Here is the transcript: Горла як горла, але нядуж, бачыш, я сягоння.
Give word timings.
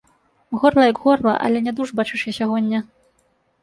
Горла 0.63 0.85
як 0.91 0.97
горла, 1.03 1.35
але 1.49 1.63
нядуж, 1.69 1.95
бачыш, 2.03 2.21
я 2.35 2.39
сягоння. 2.43 2.79